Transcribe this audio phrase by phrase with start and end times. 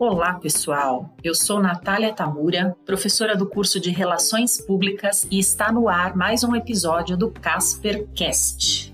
[0.00, 1.12] Olá, pessoal.
[1.24, 6.44] Eu sou Natália Tamura, professora do curso de Relações Públicas e está no ar mais
[6.44, 8.87] um episódio do Casper Cast.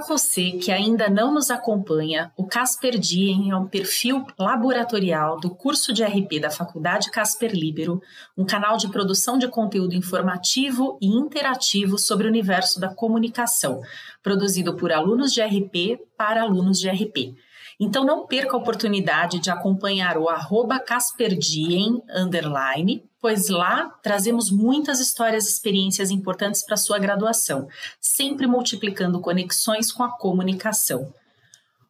[0.00, 5.50] Para você que ainda não nos acompanha, o Casper Diem é um perfil laboratorial do
[5.50, 8.00] curso de RP da Faculdade Casper Libero,
[8.34, 13.82] um canal de produção de conteúdo informativo e interativo sobre o universo da comunicação,
[14.22, 17.34] produzido por alunos de RP para alunos de RP.
[17.78, 24.98] Então não perca a oportunidade de acompanhar o arroba Casperdien, underline, pois lá trazemos muitas
[24.98, 27.68] histórias e experiências importantes para sua graduação,
[28.00, 31.12] sempre multiplicando conexões com a comunicação.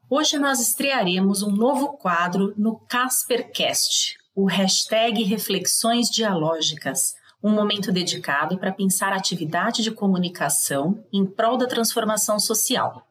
[0.08, 8.58] Hoje nós estrearemos um novo quadro no Caspercast, o hashtag Reflexões Dialógicas, um momento dedicado
[8.58, 13.06] para pensar a atividade de comunicação em prol da transformação social.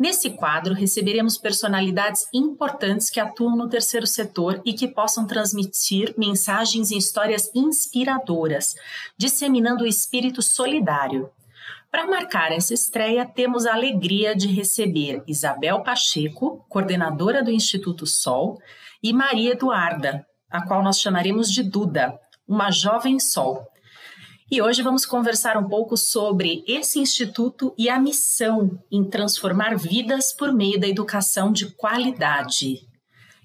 [0.00, 6.90] Nesse quadro, receberemos personalidades importantes que atuam no terceiro setor e que possam transmitir mensagens
[6.90, 8.74] e histórias inspiradoras,
[9.18, 11.28] disseminando o espírito solidário.
[11.90, 18.58] Para marcar essa estreia, temos a alegria de receber Isabel Pacheco, coordenadora do Instituto Sol,
[19.02, 23.68] e Maria Eduarda, a qual nós chamaremos de Duda, uma jovem Sol,
[24.50, 30.32] e hoje vamos conversar um pouco sobre esse instituto e a missão em transformar vidas
[30.32, 32.80] por meio da educação de qualidade.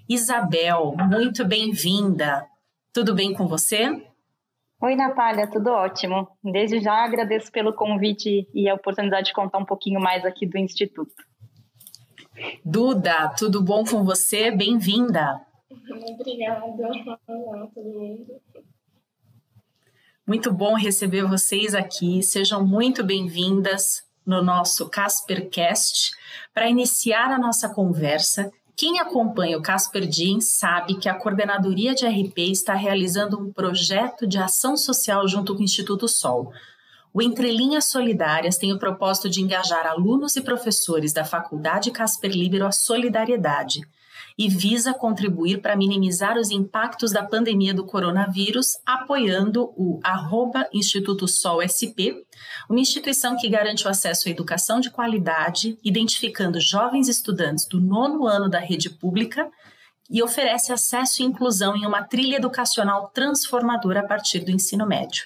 [0.09, 2.48] Isabel, muito bem-vinda.
[2.92, 4.03] Tudo bem com você?
[4.81, 6.28] Oi, Natália, tudo ótimo.
[6.44, 10.58] Desde já agradeço pelo convite e a oportunidade de contar um pouquinho mais aqui do
[10.58, 11.14] Instituto.
[12.64, 14.50] Duda, tudo bom com você?
[14.50, 15.39] Bem-vinda.
[16.20, 16.66] Obrigada.
[17.28, 18.42] Olá, todo mundo.
[20.27, 22.23] Muito bom receber vocês aqui.
[22.23, 26.13] Sejam muito bem-vindas no nosso Caspercast.
[26.51, 32.08] Para iniciar a nossa conversa, quem acompanha o Casper Jeans sabe que a Coordenadoria de
[32.08, 36.52] RP está realizando um projeto de ação social junto com o Instituto Sol.
[37.14, 42.31] O Entre Linhas Solidárias tem o propósito de engajar alunos e professores da Faculdade Casper
[42.31, 43.81] Libero à solidariedade
[44.37, 51.27] e visa contribuir para minimizar os impactos da pandemia do coronavírus, apoiando o arroba Instituto
[51.27, 52.25] Sol SP,
[52.69, 58.27] uma instituição que garante o acesso à educação de qualidade, identificando jovens estudantes do nono
[58.27, 59.49] ano da rede pública
[60.09, 65.25] e oferece acesso e inclusão em uma trilha educacional transformadora a partir do ensino médio.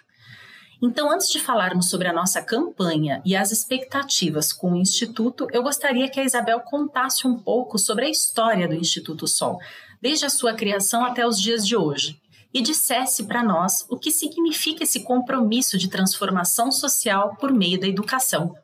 [0.81, 5.62] Então, antes de falarmos sobre a nossa campanha e as expectativas com o Instituto, eu
[5.62, 9.59] gostaria que a Isabel contasse um pouco sobre a história do Instituto Sol,
[10.01, 12.22] desde a sua criação até os dias de hoje,
[12.53, 17.88] e dissesse para nós o que significa esse compromisso de transformação social por meio da
[17.88, 18.56] educação.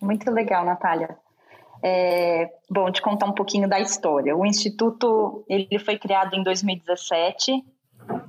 [0.00, 1.18] Muito legal, Natália.
[1.82, 4.36] É, bom, te contar um pouquinho da história.
[4.36, 7.75] O Instituto ele foi criado em 2017 é,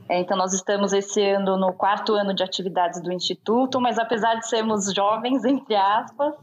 [0.09, 4.47] então, nós estamos esse ano no quarto ano de atividades do Instituto, mas apesar de
[4.47, 6.33] sermos jovens, entre aspas,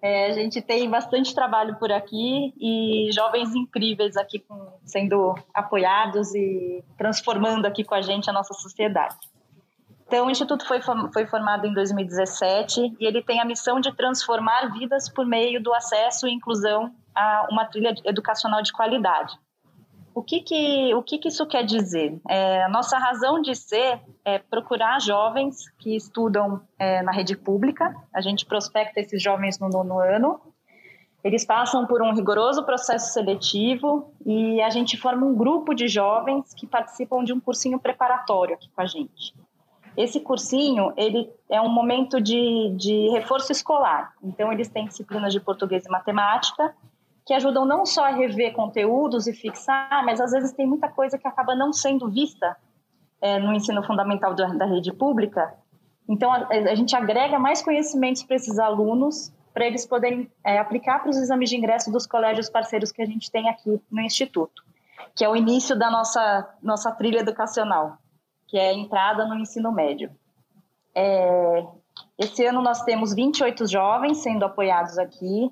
[0.00, 6.34] é, a gente tem bastante trabalho por aqui e jovens incríveis aqui com, sendo apoiados
[6.34, 9.16] e transformando aqui com a gente a nossa sociedade.
[10.06, 10.80] Então, o Instituto foi,
[11.12, 15.72] foi formado em 2017 e ele tem a missão de transformar vidas por meio do
[15.72, 19.38] acesso e inclusão a uma trilha educacional de qualidade.
[20.14, 22.20] O que que, o que, que isso quer dizer?
[22.28, 27.92] É, a nossa razão de ser é procurar jovens que estudam é, na rede pública.
[28.14, 30.40] A gente prospecta esses jovens no nono ano.
[31.24, 36.54] Eles passam por um rigoroso processo seletivo e a gente forma um grupo de jovens
[36.54, 39.34] que participam de um cursinho preparatório aqui com a gente.
[39.96, 44.12] Esse cursinho, ele é um momento de, de reforço escolar.
[44.22, 46.74] Então, eles têm disciplinas de português e matemática,
[47.26, 51.18] que ajudam não só a rever conteúdos e fixar, mas às vezes tem muita coisa
[51.18, 52.56] que acaba não sendo vista
[53.20, 55.54] é, no ensino fundamental da, da rede pública.
[56.06, 60.98] Então, a, a, gente agrega mais conhecimentos para esses alunos, para eles poderem é, aplicar
[60.98, 64.62] para os exames de ingresso dos colégios parceiros que a gente tem aqui no Instituto,
[65.14, 67.96] que é o início da nossa, nossa trilha educacional,
[68.46, 70.10] que é a entrada no ensino médio.
[70.94, 71.64] É,
[72.18, 75.50] esse ano nós temos 28 jovens sendo apoiados aqui,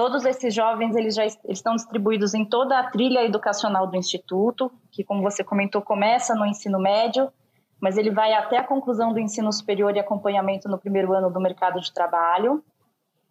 [0.00, 4.72] Todos esses jovens eles já eles estão distribuídos em toda a trilha educacional do instituto,
[4.90, 7.30] que como você comentou começa no ensino médio,
[7.78, 11.38] mas ele vai até a conclusão do ensino superior e acompanhamento no primeiro ano do
[11.38, 12.64] mercado de trabalho.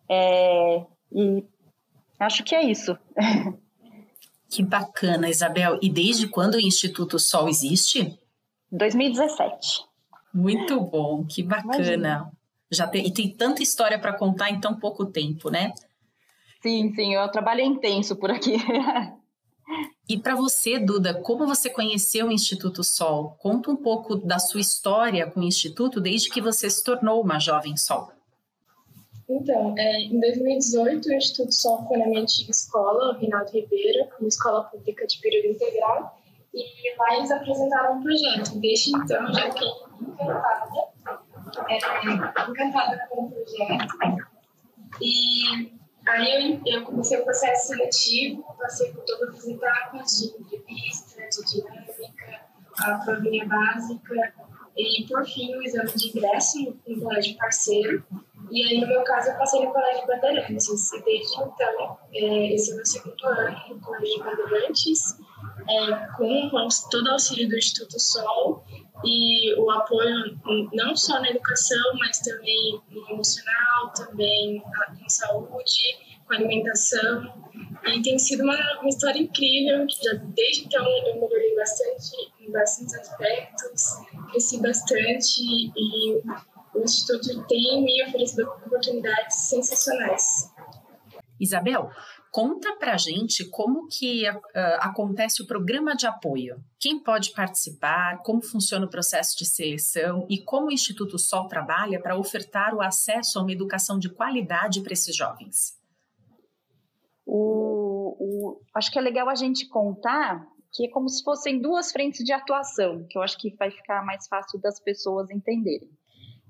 [0.08, 1.44] É, e
[2.20, 2.96] acho que é isso.
[4.48, 5.78] Que bacana, Isabel.
[5.80, 8.20] E desde quando o Instituto Sol existe?
[8.72, 9.86] 2017.
[10.34, 11.76] Muito bom, que bacana.
[11.76, 12.32] Imagina.
[12.72, 15.72] Já tem, e tem tanta história para contar em tão pouco tempo, né?
[16.62, 18.58] Sim, sim, o trabalho é intenso por aqui.
[20.10, 23.38] E para você, Duda, como você conheceu o Instituto Sol?
[23.38, 27.40] Conta um pouco da sua história com o Instituto desde que você se tornou uma
[27.40, 28.12] jovem Sol.
[29.30, 34.28] Então, é, em 2018, o Instituto Sol foi na minha antiga escola, Rinaldo Ribeiro, uma
[34.28, 36.20] escola pública de período integral,
[36.52, 38.60] e lá eles apresentaram um projeto.
[38.60, 39.68] Desde então, já fiquei
[40.02, 40.70] encantada,
[41.70, 41.78] é,
[42.50, 44.28] encantada com o projeto.
[45.00, 45.79] E
[46.12, 51.52] aí eu, eu comecei o processo seletivo, passei por todas as etapas de entrevista, de
[51.52, 52.42] dinâmica,
[52.78, 54.34] a provinha básica,
[54.78, 58.04] e por fim o exame de ingresso no colégio parceiro.
[58.50, 60.92] E aí, no meu caso, eu passei no Colégio Bandeirantes.
[60.94, 65.18] E desde então, é, esse é o meu segundo ano no Colégio Bandeirantes,
[65.70, 66.50] é, com
[66.90, 68.64] todo o auxílio do Instituto Sol
[69.06, 70.40] e o apoio
[70.74, 74.62] não só na educação, mas também no emocional, também
[75.02, 77.34] em saúde, com alimentação.
[77.86, 79.88] E tem sido uma, uma história incrível.
[79.90, 83.84] Já, desde então, eu melhorei bastante em bastantes aspectos,
[84.32, 86.22] cresci bastante e
[86.74, 90.54] o Instituto tem me oferecido oportunidades sensacionais.
[91.40, 91.90] Isabel,
[92.32, 94.40] conta pra gente como que uh,
[94.80, 96.64] acontece o programa de apoio.
[96.80, 102.02] Quem pode participar, como funciona o processo de seleção e como o Instituto Sol trabalha
[102.02, 105.78] para ofertar o acesso a uma educação de qualidade para esses jovens.
[107.26, 111.92] O, o, acho que é legal a gente contar que é como se fossem duas
[111.92, 115.90] frentes de atuação, que eu acho que vai ficar mais fácil das pessoas entenderem.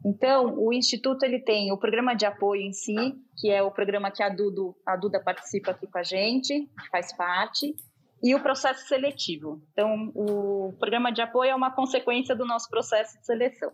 [0.05, 2.95] Então, o Instituto ele tem o programa de apoio em si,
[3.37, 7.15] que é o programa que a, Dudu, a Duda participa aqui com a gente, faz
[7.15, 7.75] parte,
[8.23, 9.61] e o processo seletivo.
[9.71, 13.71] Então, o programa de apoio é uma consequência do nosso processo de seleção.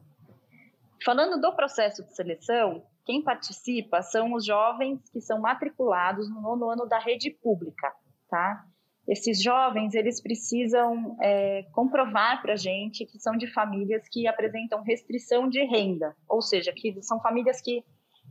[1.04, 6.70] Falando do processo de seleção, quem participa são os jovens que são matriculados no nono
[6.70, 7.94] ano da rede pública,
[8.30, 8.66] tá?
[9.08, 14.82] Esses jovens eles precisam é, comprovar para a gente que são de famílias que apresentam
[14.82, 17.84] restrição de renda, ou seja, que são famílias que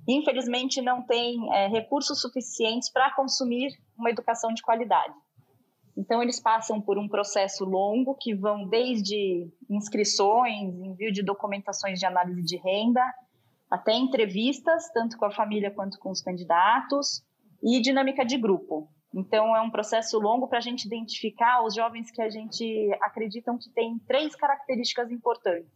[0.09, 5.15] infelizmente não têm é, recursos suficientes para consumir uma educação de qualidade.
[5.97, 12.07] Então eles passam por um processo longo que vão desde inscrições, envio de documentações de
[12.07, 13.01] análise de renda,
[13.71, 17.25] até entrevistas, tanto com a família quanto com os candidatos,
[17.63, 18.89] e dinâmica de grupo.
[19.15, 23.57] Então, é um processo longo para a gente identificar os jovens que a gente acreditam
[23.57, 25.71] que têm três características importantes.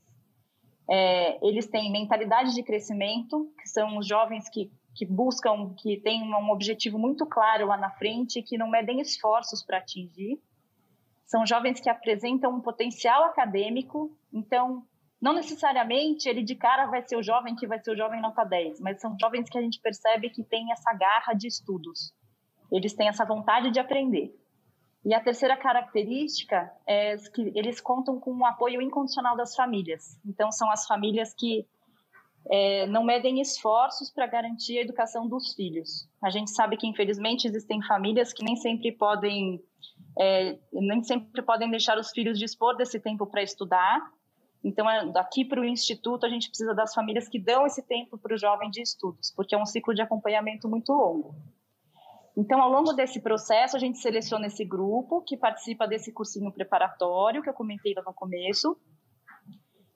[0.90, 6.22] É, eles têm mentalidade de crescimento, que são os jovens que, que buscam, que têm
[6.22, 10.40] um objetivo muito claro lá na frente, que não medem esforços para atingir.
[11.24, 14.82] São jovens que apresentam um potencial acadêmico, então,
[15.20, 18.42] não necessariamente ele de cara vai ser o jovem que vai ser o jovem nota
[18.42, 22.17] 10, mas são jovens que a gente percebe que tem essa garra de estudos
[22.70, 24.34] eles têm essa vontade de aprender.
[25.04, 30.18] E a terceira característica é que eles contam com o apoio incondicional das famílias.
[30.26, 31.66] Então, são as famílias que
[32.50, 36.08] é, não medem esforços para garantir a educação dos filhos.
[36.22, 39.62] A gente sabe que, infelizmente, existem famílias que nem sempre podem,
[40.18, 44.00] é, nem sempre podem deixar os filhos dispor desse tempo para estudar.
[44.64, 48.18] Então, é, daqui para o instituto, a gente precisa das famílias que dão esse tempo
[48.18, 51.34] para o jovem de estudos, porque é um ciclo de acompanhamento muito longo.
[52.40, 57.42] Então, ao longo desse processo, a gente seleciona esse grupo que participa desse cursinho preparatório
[57.42, 58.80] que eu comentei lá no começo.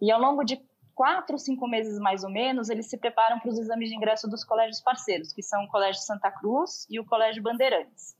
[0.00, 0.60] E ao longo de
[0.92, 4.42] quatro, cinco meses mais ou menos, eles se preparam para os exames de ingresso dos
[4.42, 8.16] colégios parceiros, que são o Colégio Santa Cruz e o Colégio Bandeirantes.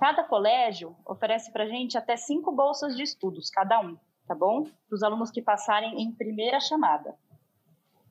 [0.00, 3.94] Cada colégio oferece para a gente até cinco bolsas de estudos, cada um,
[4.26, 4.64] tá bom?
[4.64, 7.14] Para os alunos que passarem em primeira chamada.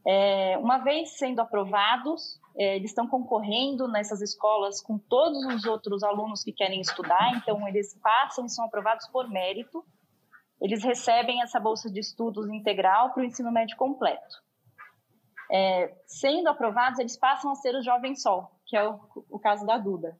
[0.05, 6.43] É, uma vez sendo aprovados, eles estão concorrendo nessas escolas com todos os outros alunos
[6.43, 9.83] que querem estudar, então eles passam e são aprovados por mérito.
[10.61, 14.41] Eles recebem essa bolsa de estudos integral para o ensino médio completo.
[15.51, 19.65] É, sendo aprovados, eles passam a ser o Jovem Sol, que é o, o caso
[19.65, 20.17] da Duda.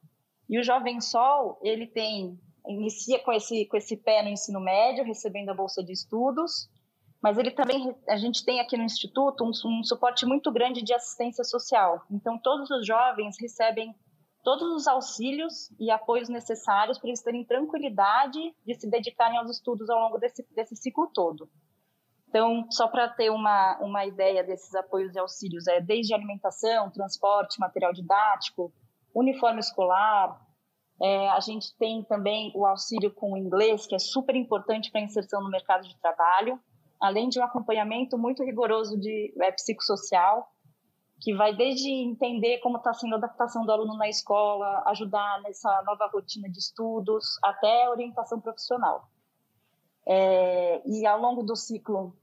[0.50, 5.04] E o Jovem Sol, ele tem inicia com esse com esse pé no ensino médio,
[5.04, 6.70] recebendo a bolsa de estudos,
[7.24, 10.94] mas ele também, a gente tem aqui no Instituto um, um suporte muito grande de
[10.94, 12.06] assistência social.
[12.12, 13.96] Então, todos os jovens recebem
[14.44, 19.90] todos os auxílios e apoios necessários para eles terem tranquilidade de se dedicarem aos estudos
[19.90, 21.50] ao longo desse, desse ciclo todo.
[22.28, 27.58] Então, só para ter uma, uma ideia desses apoios e auxílios, é desde alimentação, transporte,
[27.58, 28.74] material didático,
[29.16, 30.42] uniforme escolar,
[31.02, 35.00] é, a gente tem também o auxílio com o inglês, que é super importante para
[35.00, 36.60] a inserção no mercado de trabalho
[37.04, 40.50] além de um acompanhamento muito rigoroso de é, psicossocial,
[41.20, 45.84] que vai desde entender como está sendo a adaptação do aluno na escola, ajudar nessa
[45.86, 49.10] nova rotina de estudos, até orientação profissional.
[50.08, 52.16] É, e ao longo do ciclo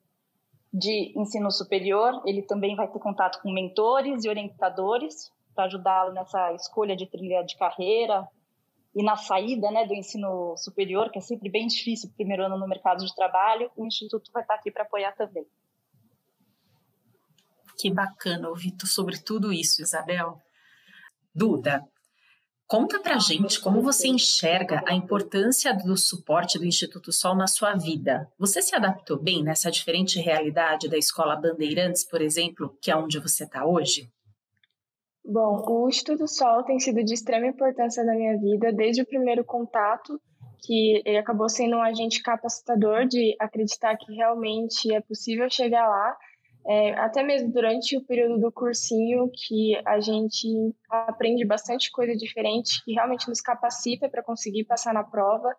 [0.73, 6.55] de ensino superior, ele também vai ter contato com mentores e orientadores para ajudá-lo nessa
[6.55, 8.27] escolha de trilha de carreira
[8.95, 12.67] e na saída né, do ensino superior, que é sempre bem difícil, primeiro ano no
[12.67, 15.47] mercado de trabalho, o Instituto vai estar aqui para apoiar também.
[17.79, 20.39] Que bacana ouvir sobre tudo isso, Isabel.
[21.33, 21.87] Duda,
[22.67, 27.75] conta pra gente como você enxerga a importância do suporte do Instituto Sol na sua
[27.75, 28.29] vida.
[28.39, 33.21] Você se adaptou bem nessa diferente realidade da Escola Bandeirantes, por exemplo, que é onde
[33.21, 34.11] você está hoje?
[35.33, 39.45] Bom, o Instituto Sol tem sido de extrema importância na minha vida desde o primeiro
[39.45, 40.21] contato,
[40.59, 46.17] que ele acabou sendo um agente capacitador de acreditar que realmente é possível chegar lá
[46.67, 52.85] é, até mesmo durante o período do cursinho, que a gente aprende bastante coisa diferente,
[52.85, 55.55] que realmente nos capacita para conseguir passar na prova.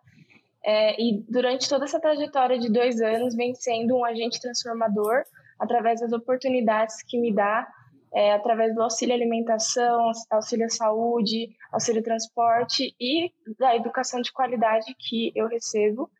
[0.62, 5.24] É, e durante toda essa trajetória de dois anos, vem sendo um agente transformador
[5.58, 7.66] através das oportunidades que me dá,
[8.14, 15.32] é, através do auxílio alimentação, auxílio saúde, auxílio transporte e da educação de qualidade que
[15.34, 16.10] eu recebo.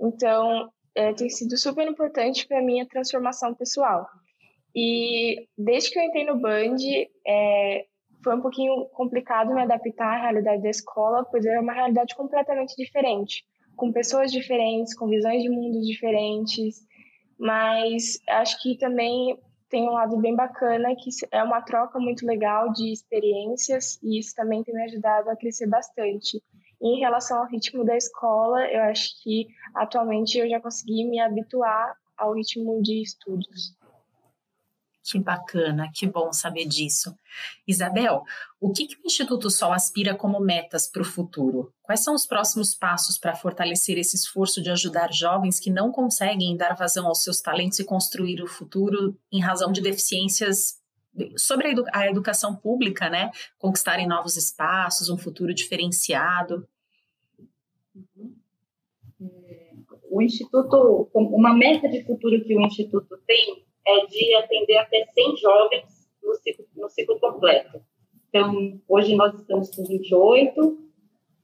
[0.00, 4.06] Então, é, tem sido super importante para a minha transformação pessoal.
[4.74, 6.76] E desde que eu entrei no Band,
[7.26, 7.86] é,
[8.24, 12.74] foi um pouquinho complicado me adaptar à realidade da escola, pois é uma realidade completamente
[12.76, 13.44] diferente,
[13.76, 16.84] com pessoas diferentes, com visões de mundos diferentes,
[17.38, 19.38] mas acho que também
[19.68, 24.34] tem um lado bem bacana, que é uma troca muito legal de experiências, e isso
[24.34, 26.42] também tem me ajudado a crescer bastante.
[26.80, 31.96] em relação ao ritmo da escola, eu acho que atualmente eu já consegui me habituar
[32.18, 33.74] ao ritmo de estudos.
[35.08, 37.16] Que bacana, que bom saber disso.
[37.64, 38.24] Isabel,
[38.60, 41.72] o que, que o Instituto Sol aspira como metas para o futuro?
[41.80, 46.56] Quais são os próximos passos para fortalecer esse esforço de ajudar jovens que não conseguem
[46.56, 50.80] dar vazão aos seus talentos e construir o futuro em razão de deficiências
[51.36, 53.30] sobre a, edu a educação pública, né?
[53.58, 56.68] Conquistarem novos espaços, um futuro diferenciado?
[57.94, 58.34] Uhum.
[59.20, 59.72] É,
[60.10, 65.36] o Instituto, uma meta de futuro que o Instituto tem é de atender até 100
[65.36, 67.80] jovens no ciclo, no ciclo completo.
[68.28, 70.86] Então, hoje nós estamos com 28.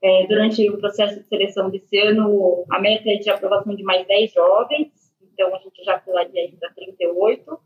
[0.03, 4.05] É, durante o processo de seleção desse ano, a meta é de aprovação de mais
[4.07, 4.91] 10 jovens,
[5.23, 7.59] então a gente já pularia para 38.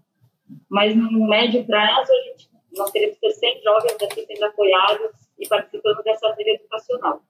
[0.69, 5.11] Mas no médio prazo, a gente, nós teremos que ter 100 jovens aqui sendo apoiados
[5.39, 7.23] e participando dessa trilha educacional.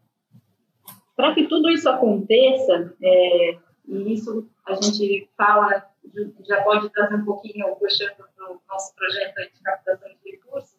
[1.14, 5.88] Para que tudo isso aconteça, é, e isso a gente fala
[6.44, 10.76] já pode trazer um pouquinho, puxando para o nosso projeto de captação de recursos,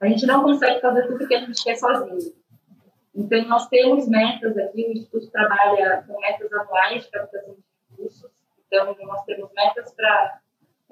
[0.00, 2.34] a gente não consegue fazer tudo que a gente quer sozinho.
[3.14, 8.30] Então, nós temos metas aqui, o Instituto trabalha com metas anuais de captação de recursos,
[8.66, 10.40] então, nós temos metas para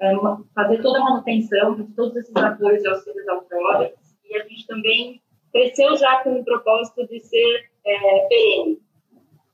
[0.01, 0.13] é,
[0.53, 5.21] fazer toda a manutenção de todos esses apoios e auxílios autônomos, e a gente também
[5.51, 8.27] cresceu já com o propósito de ser é,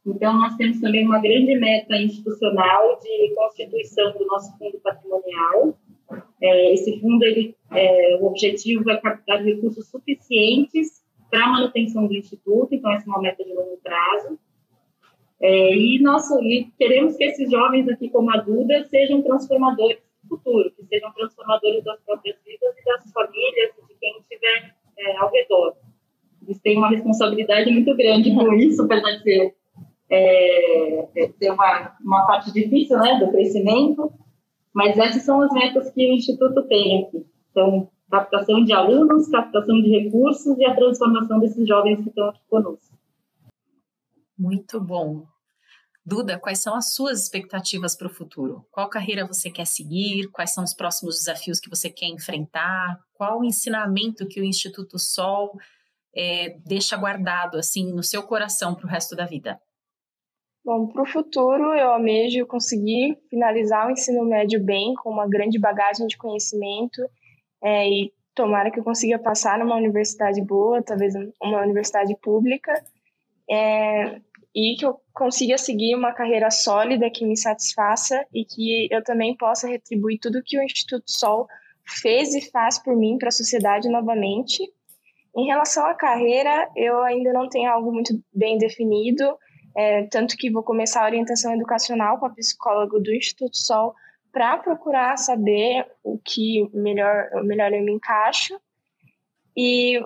[0.05, 5.75] então, nós temos também uma grande meta institucional de constituição do nosso fundo patrimonial.
[6.39, 12.13] É, esse fundo, ele, é, o objetivo é captar recursos suficientes para a manutenção do
[12.13, 14.37] Instituto, então essa é uma meta de longo prazo.
[15.41, 20.37] É, e, nós, e queremos que esses jovens aqui, como a Duda, sejam transformadores do
[20.37, 25.17] futuro, que sejam transformadores das próprias vidas e das famílias e de quem estiver é,
[25.17, 25.75] ao redor.
[26.43, 29.55] Eles têm uma responsabilidade muito grande com isso, de ser
[30.09, 34.11] é, é, ter uma, uma parte difícil né, do crescimento,
[34.73, 37.25] mas essas são as metas que o Instituto tem aqui.
[37.51, 42.41] Então, captação de alunos, captação de recursos e a transformação desses jovens que estão aqui
[42.49, 42.95] conosco.
[44.37, 45.25] Muito bom.
[46.05, 48.63] Duda, quais são as suas expectativas para o futuro?
[48.69, 50.29] Qual carreira você quer seguir?
[50.29, 52.99] Quais são os próximos desafios que você quer enfrentar?
[53.15, 55.57] Qual o ensinamento que o Instituto Sol
[56.15, 59.59] é, deixa guardado assim no seu coração para o resto da vida?
[60.65, 65.59] Bom, para o futuro, eu almejo conseguir finalizar o ensino médio bem, com uma grande
[65.59, 67.07] bagagem de conhecimento,
[67.63, 72.73] é, e tomara que eu consiga passar numa universidade boa, talvez uma universidade pública,
[73.47, 74.19] é,
[74.55, 79.37] e que eu consiga seguir uma carreira sólida que me satisfaça e que eu também
[79.37, 81.47] possa retribuir tudo que o Instituto Sol
[82.01, 84.63] fez e faz por mim para a sociedade novamente.
[85.37, 89.37] Em relação à carreira, eu ainda não tenho algo muito bem definido,
[89.75, 93.93] é, tanto que vou começar a orientação educacional com a psicóloga do Instituto Sol
[94.31, 98.59] para procurar saber o que melhor, melhor eu me encaixo.
[99.55, 100.01] E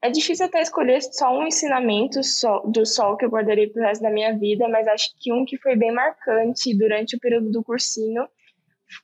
[0.00, 2.20] é difícil até escolher só um ensinamento
[2.66, 5.44] do sol que eu guardarei para o resto da minha vida, mas acho que um
[5.44, 8.28] que foi bem marcante durante o período do cursinho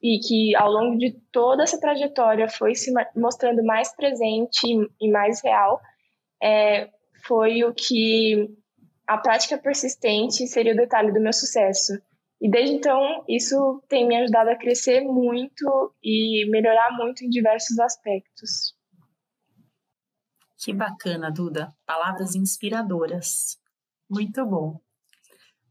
[0.03, 4.67] e que ao longo de toda essa trajetória foi se mostrando mais presente
[5.01, 5.81] e mais real
[6.43, 6.89] é,
[7.25, 8.49] foi o que
[9.09, 11.95] a prática persistente seria o detalhe do meu sucesso.
[12.41, 17.79] E desde então, isso tem me ajudado a crescer muito e melhorar muito em diversos
[17.81, 18.77] aspectos.
[20.59, 21.75] Que bacana, Duda.
[21.87, 23.59] Palavras inspiradoras.
[24.11, 24.79] Muito bom.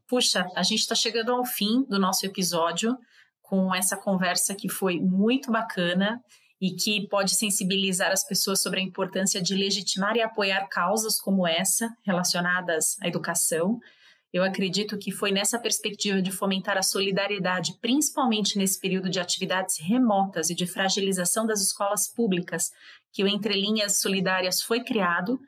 [0.06, 2.98] Puxa, a gente está chegando ao fim do nosso episódio
[3.40, 6.22] com essa conversa que foi muito bacana
[6.60, 11.46] e que pode sensibilizar as pessoas sobre a importância de legitimar e apoiar causas como
[11.46, 13.78] essa relacionadas à educação.
[14.32, 19.78] Eu acredito que foi nessa perspectiva de fomentar a solidariedade, principalmente nesse período de atividades
[19.78, 22.70] remotas e de fragilização das escolas públicas,
[23.12, 25.40] que o Entre Linhas Solidárias foi criado.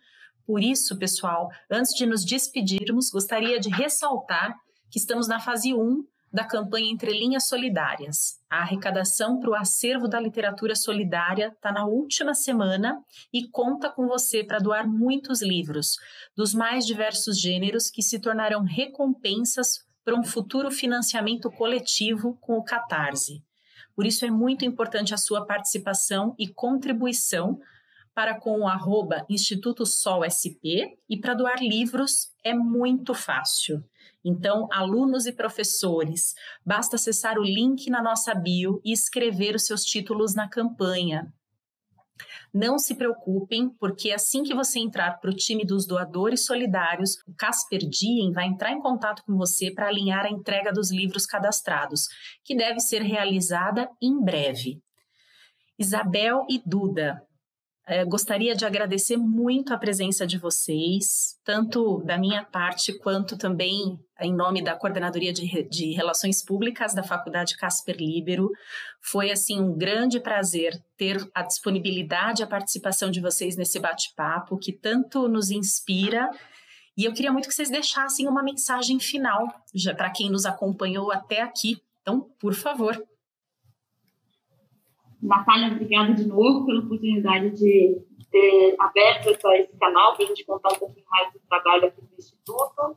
[0.46, 4.56] Por isso, pessoal, antes de nos despedirmos, gostaria de ressaltar
[4.90, 8.38] que estamos na fase 1 da campanha Entre Linhas Solidárias.
[8.48, 14.06] A arrecadação para o acervo da literatura solidária está na última semana e conta com
[14.06, 15.96] você para doar muitos livros,
[16.36, 22.64] dos mais diversos gêneros, que se tornarão recompensas para um futuro financiamento coletivo com o
[22.64, 23.42] Catarse.
[23.94, 27.60] Por isso é muito importante a sua participação e contribuição
[28.14, 33.84] para com o arroba Instituto Sol SP e para doar livros é muito fácil.
[34.24, 36.34] Então, alunos e professores,
[36.64, 41.32] basta acessar o link na nossa bio e escrever os seus títulos na campanha.
[42.52, 47.32] Não se preocupem, porque assim que você entrar para o time dos doadores solidários, o
[47.34, 52.08] Casper Diem vai entrar em contato com você para alinhar a entrega dos livros cadastrados,
[52.44, 54.82] que deve ser realizada em breve.
[55.78, 57.22] Isabel e Duda,
[57.90, 63.98] é, gostaria de agradecer muito a presença de vocês, tanto da minha parte quanto também
[64.20, 68.48] em nome da Coordenadoria de, de Relações Públicas da Faculdade Casper Libero.
[69.02, 74.72] Foi assim um grande prazer ter a disponibilidade, a participação de vocês nesse bate-papo que
[74.72, 76.30] tanto nos inspira.
[76.96, 79.48] E eu queria muito que vocês deixassem uma mensagem final
[79.96, 81.76] para quem nos acompanhou até aqui.
[82.02, 83.04] Então, por favor.
[85.22, 90.72] Natália, obrigada de novo pela oportunidade de ter aberto esse canal para a gente contar
[90.72, 92.96] um pouquinho mais do trabalho aqui do Instituto.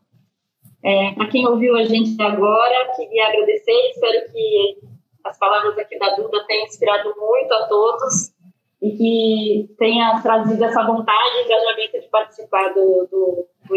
[0.83, 4.79] É, para quem ouviu a gente agora, queria agradecer, espero que
[5.23, 8.33] as palavras aqui da Duda tenham inspirado muito a todos
[8.81, 13.75] e que tenha trazido essa vontade e engajamento de participar do, do, do.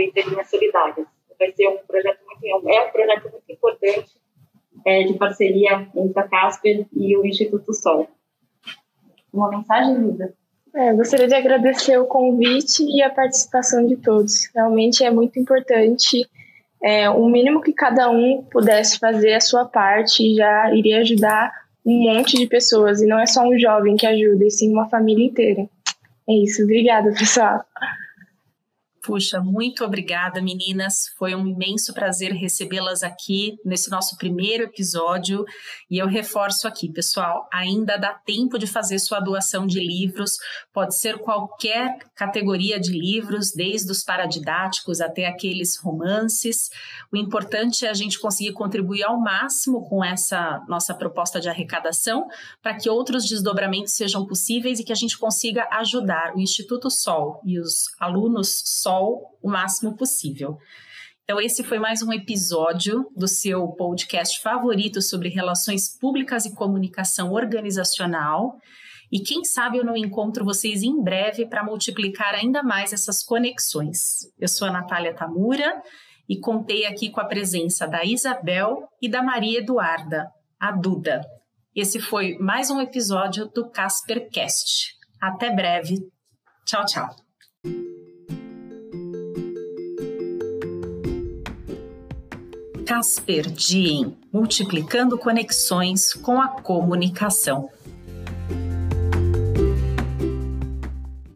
[1.38, 4.11] Vai ser um projeto muito, é um projeto muito importante
[4.85, 8.09] é, de parceria entre a Casper e o Instituto Sol.
[9.37, 10.33] Uma mensagem, Luda?
[10.75, 14.51] É, gostaria de agradecer o convite e a participação de todos.
[14.55, 16.29] Realmente é muito importante.
[16.83, 21.53] É, o mínimo que cada um pudesse fazer a sua parte já iria ajudar
[21.85, 23.01] um monte de pessoas.
[23.03, 25.68] E não é só um jovem que ajuda, e sim uma família inteira.
[26.29, 26.62] É isso.
[26.62, 27.62] Obrigada, pessoal.
[29.07, 31.11] Puxa, muito obrigada, meninas.
[31.16, 35.45] Foi um imenso prazer recebê-las aqui nesse nosso primeiro episódio.
[35.88, 40.33] E eu reforço aqui, pessoal, ainda dá tempo de fazer sua doação de livros.
[40.73, 46.69] Pode ser qualquer categoria de livros, desde os paradidáticos até aqueles romances.
[47.12, 52.27] O importante é a gente conseguir contribuir ao máximo com essa nossa proposta de arrecadação
[52.61, 57.40] para que outros desdobramentos sejam possíveis e que a gente consiga ajudar o Instituto Sol
[57.45, 60.59] e os alunos Sol sol o máximo possível.
[61.24, 67.32] Então, esse foi mais um episódio do seu podcast favorito sobre relações públicas e comunicação
[67.32, 68.56] organizacional.
[69.11, 74.00] E quem sabe eu não encontro vocês em breve para multiplicar ainda mais essas conexões.
[74.38, 75.82] Eu sou a Natália Tamura
[76.28, 80.28] e contei aqui com a presença da Isabel e da Maria Eduarda,
[80.61, 81.22] a Duda.
[81.74, 84.94] Esse foi mais um episódio do Caspercast.
[85.20, 85.96] Até breve.
[86.64, 87.95] Tchau, tchau.
[92.87, 97.68] Casper Diem, multiplicando conexões com a comunicação.